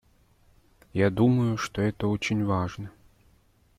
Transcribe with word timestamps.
Я 0.93 1.11
думаю, 1.11 1.57
что 1.59 1.83
это 1.83 2.07
очень 2.07 2.43
важно. 2.43 2.89